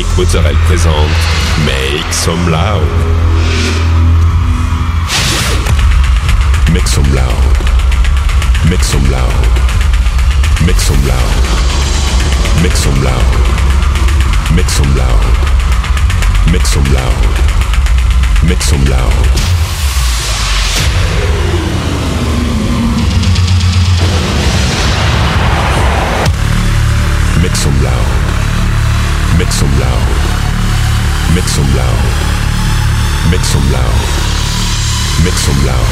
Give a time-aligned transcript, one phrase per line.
[0.00, 0.94] Annick Mozzarella présente
[1.66, 2.80] Make Some Loud.
[6.72, 7.26] Make some loud.
[8.70, 9.30] Make some loud.
[10.64, 11.18] Make some loud.
[12.62, 13.12] Make some loud.
[14.54, 15.20] Make some loud.
[16.50, 17.12] Make some loud.
[18.42, 19.12] Make some loud.
[27.42, 27.99] Make some loud.
[29.40, 31.34] Make some loud.
[31.34, 32.04] Make some loud.
[33.30, 34.00] Make some loud.
[35.24, 35.88] Make some loud.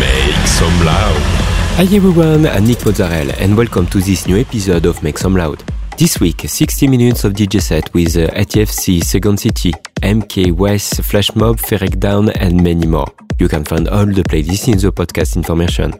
[0.00, 1.22] Make some loud.
[1.76, 5.71] Hi everyone, I'm Nick Mozzarella and welcome to this new episode of Make Some Loud.
[5.98, 11.34] This week, 60 minutes of DJ set with uh, ATFC, Second City, MK West, Flash
[11.36, 13.06] Mob, Ferrec Down and many more.
[13.38, 15.92] You can find all the playlists in the podcast information.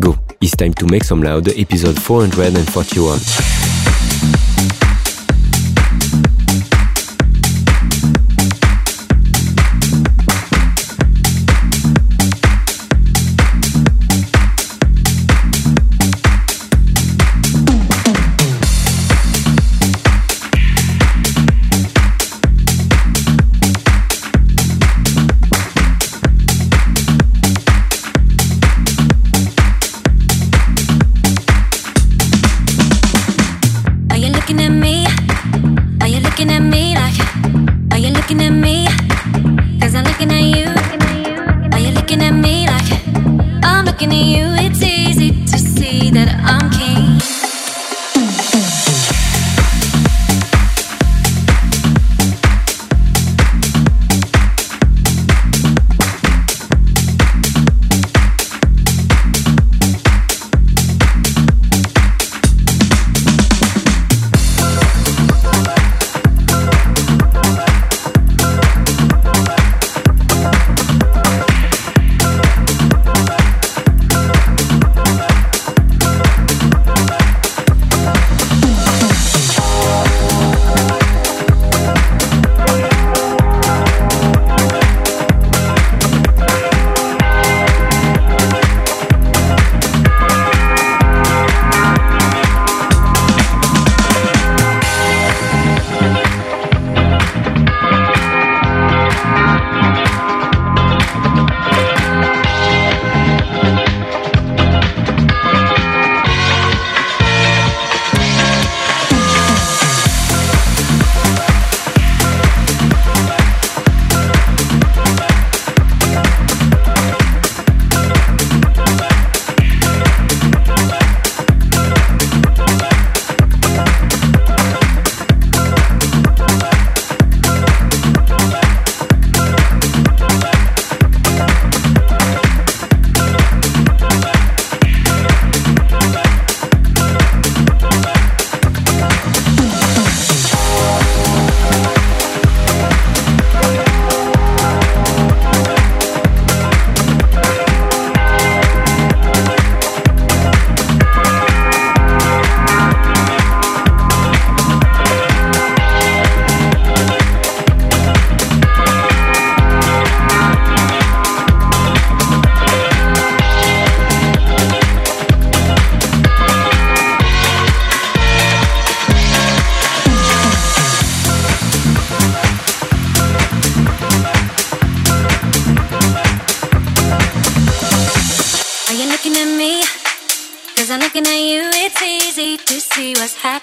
[0.00, 3.18] Go, it's time to make some loud, episode 441.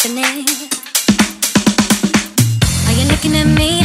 [0.03, 0.45] Happening.
[2.87, 3.80] Are you looking at me?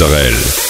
[0.00, 0.69] Mozzarella.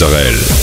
[0.00, 0.59] Mozzarella.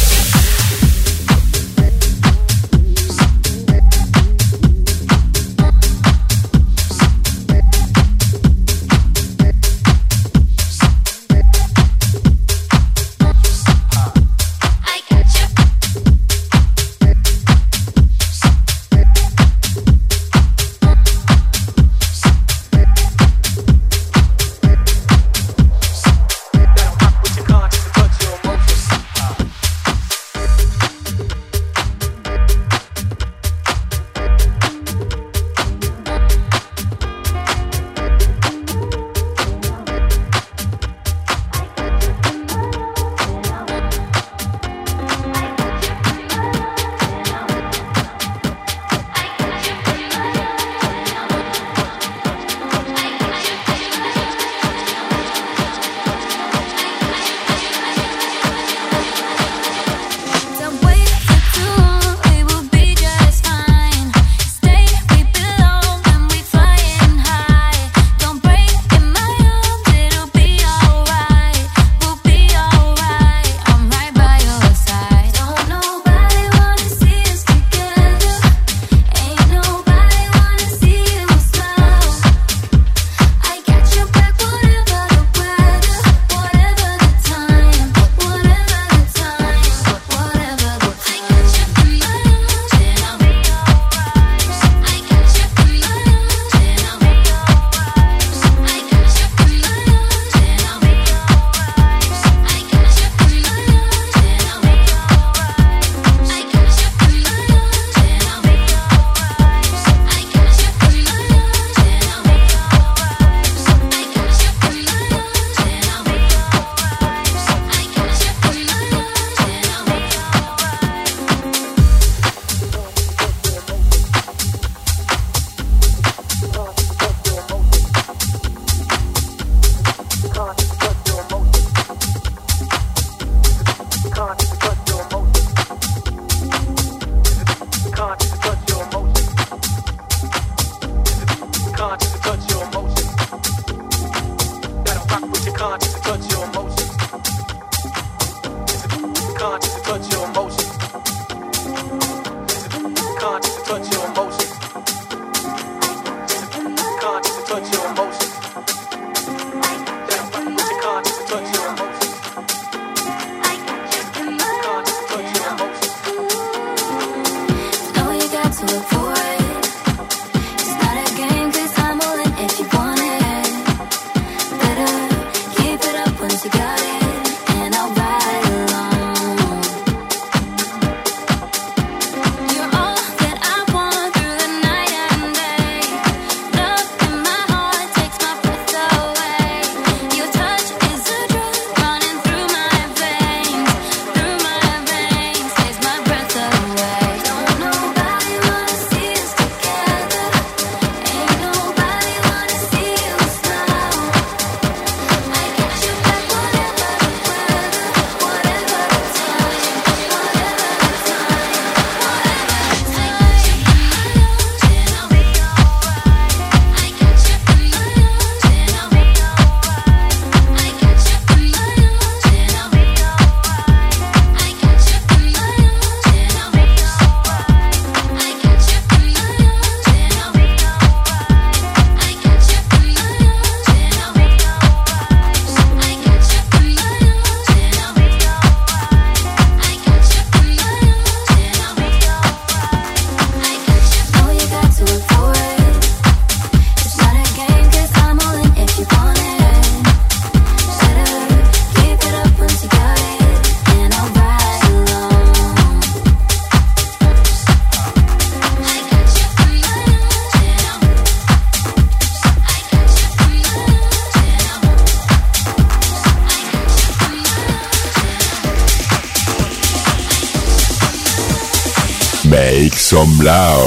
[273.27, 273.66] Nicolau.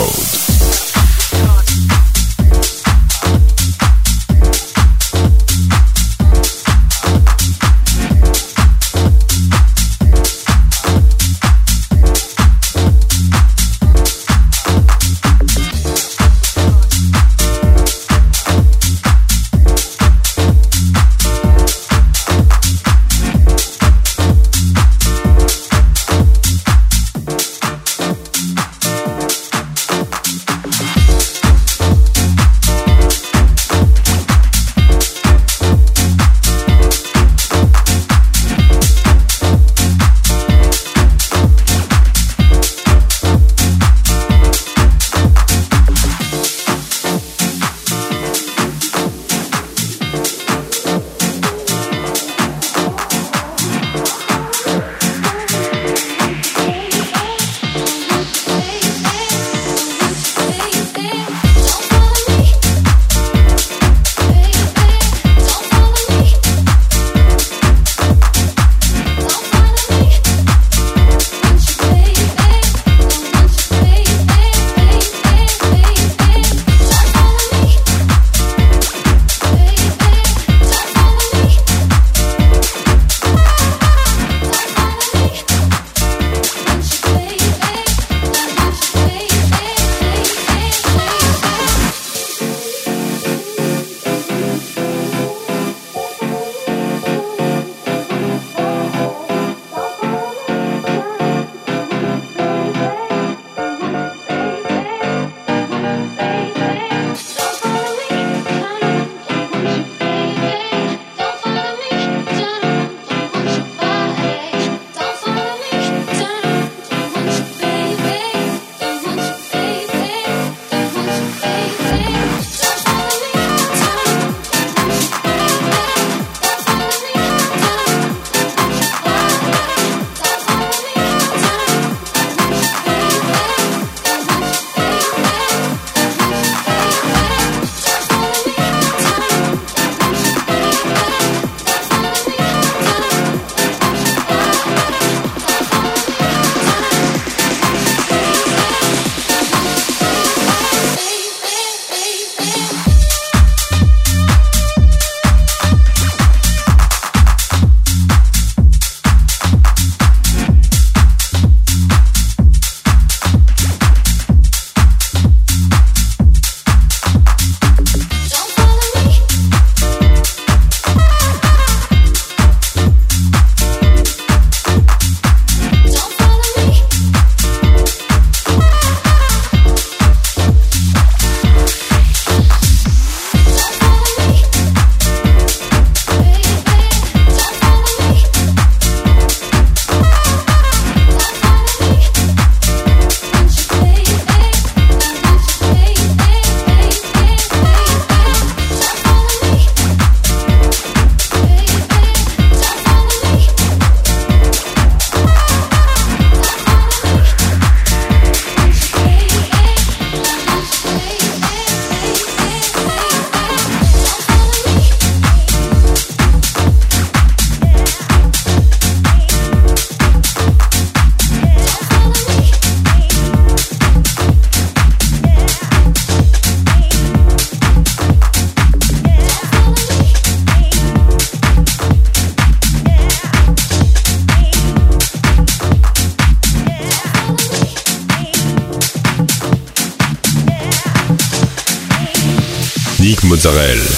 [243.51, 243.90] Israël.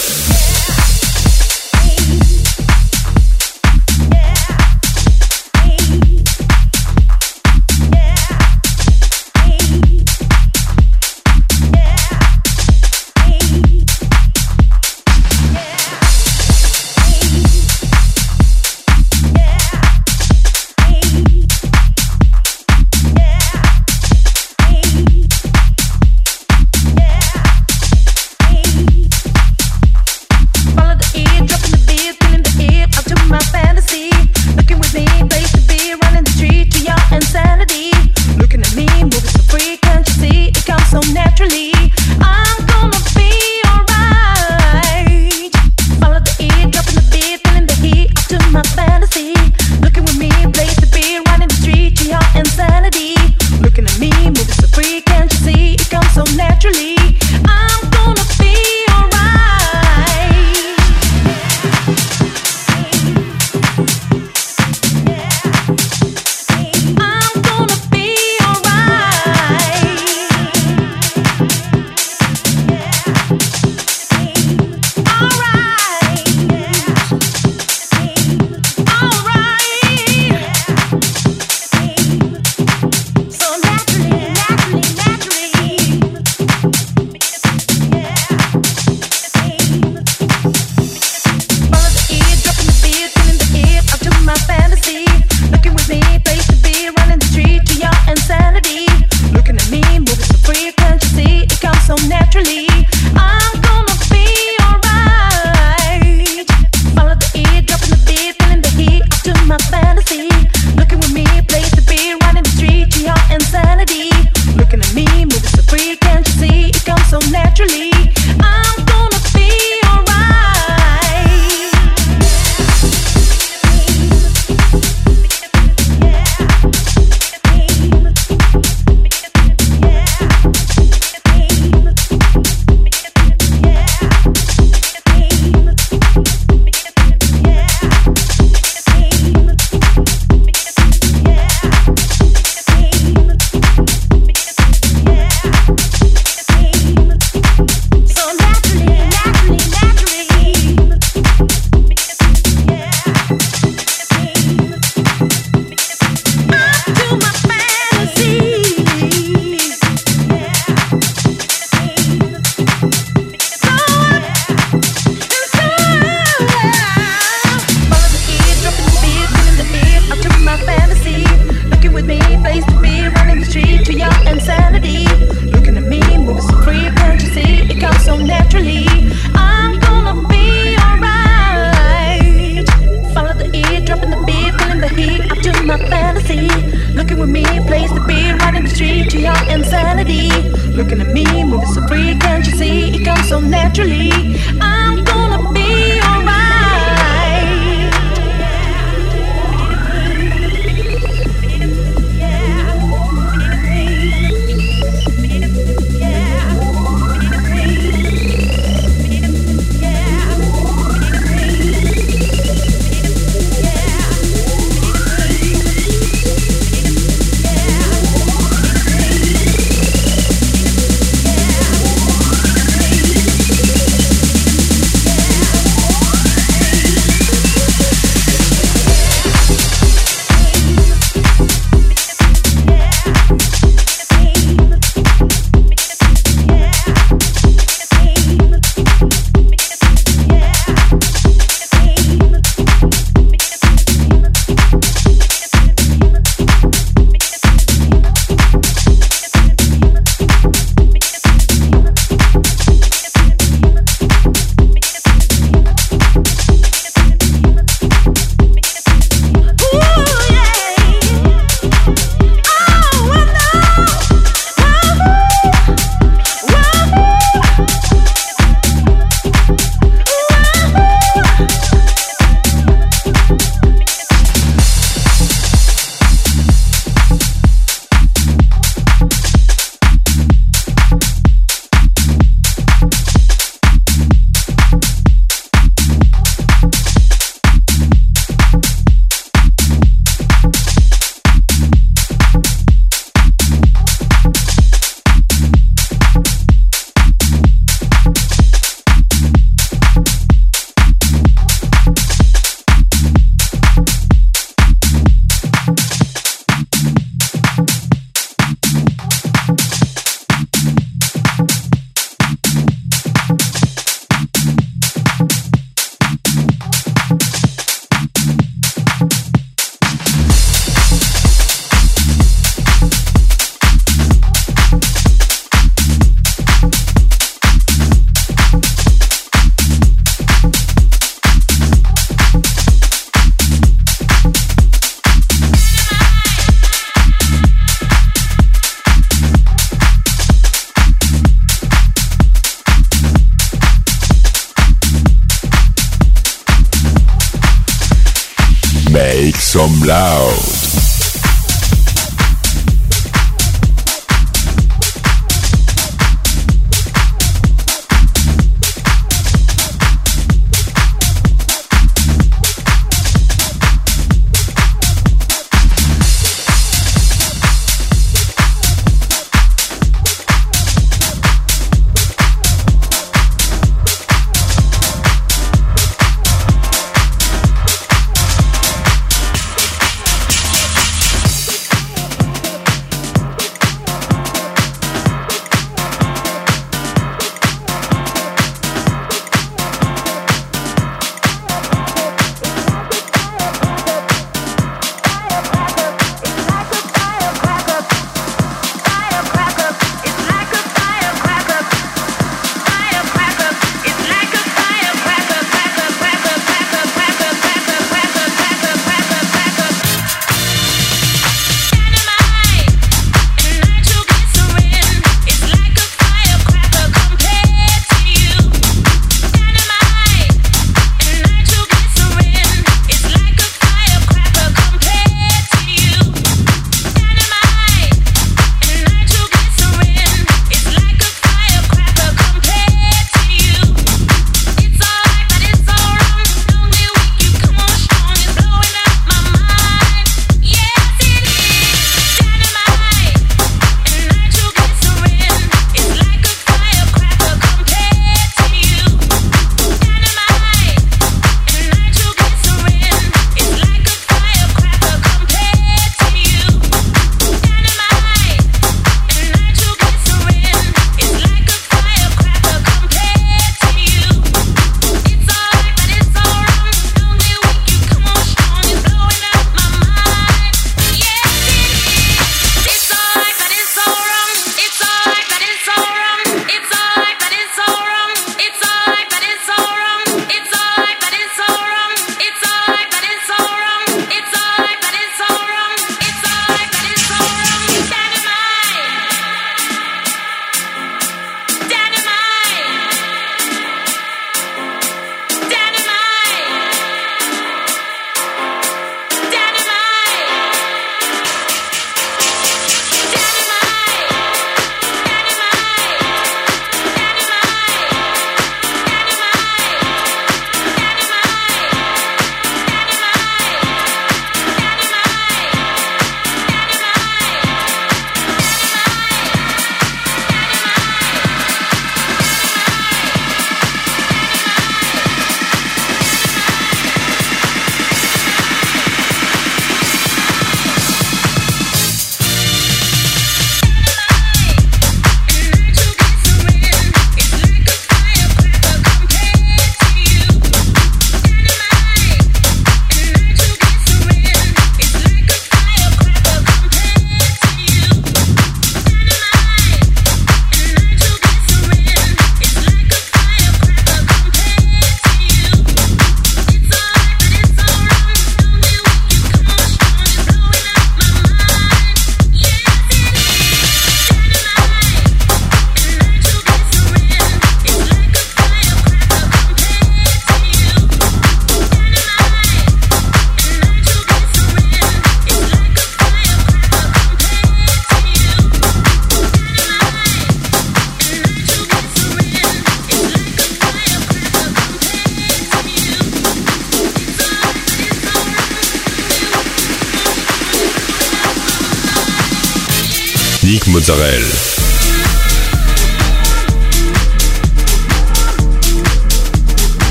[593.92, 594.51] Sorel.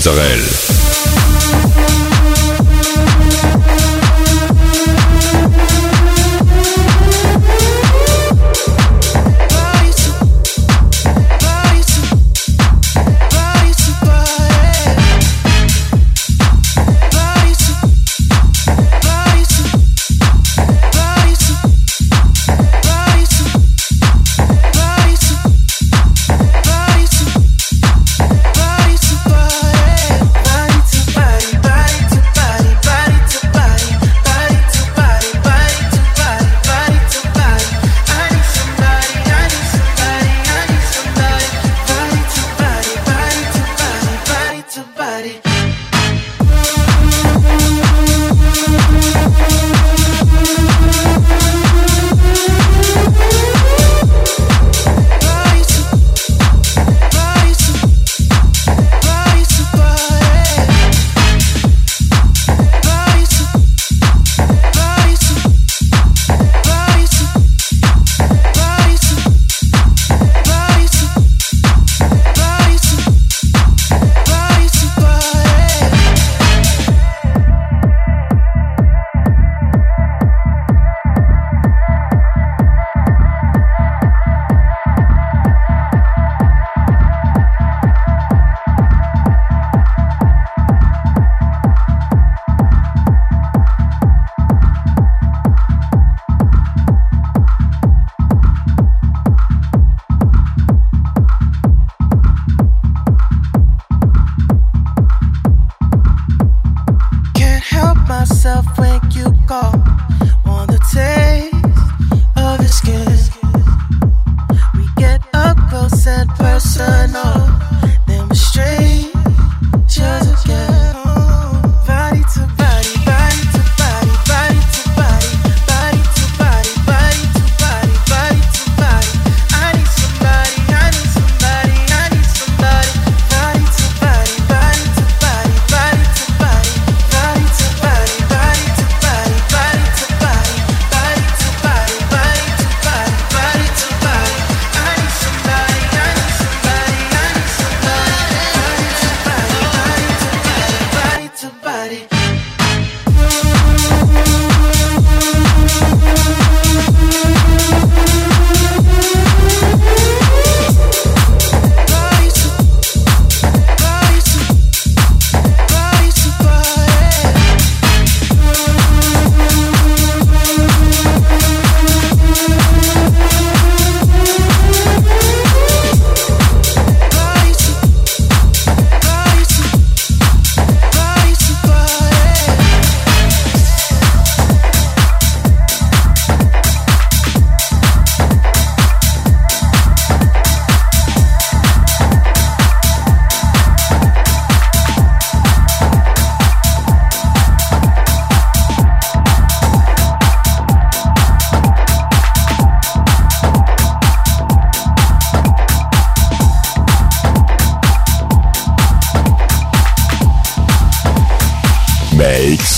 [0.00, 0.89] Mozzarella.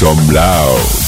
[0.02, 1.01] Son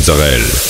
[0.00, 0.69] culturelle.